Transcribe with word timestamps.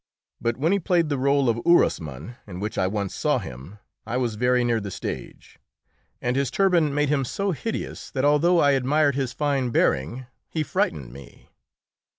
But 0.41 0.57
when 0.57 0.71
he 0.71 0.79
played 0.79 1.09
the 1.09 1.15
rôle 1.17 1.47
of 1.47 1.57
Orosmane, 1.63 2.35
in 2.47 2.59
which 2.59 2.75
I 2.75 2.87
once 2.87 3.13
saw 3.13 3.37
him, 3.37 3.77
I 4.03 4.17
was 4.17 4.33
very 4.33 4.63
near 4.63 4.79
the 4.79 4.89
stage, 4.89 5.59
and 6.19 6.35
his 6.35 6.49
turban 6.49 6.91
made 6.91 7.09
him 7.09 7.23
so 7.23 7.51
hideous 7.51 8.09
that, 8.09 8.25
although 8.25 8.57
I 8.57 8.71
admired 8.71 9.13
his 9.13 9.31
fine 9.31 9.69
bearing, 9.69 10.25
he 10.49 10.63
frightened 10.63 11.13
me. 11.13 11.51